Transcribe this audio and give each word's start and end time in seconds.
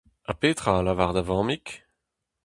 Ha 0.27 0.33
petra 0.41 0.71
a 0.77 0.81
lavar 0.85 1.11
da 1.15 1.23
vammig? 1.29 1.65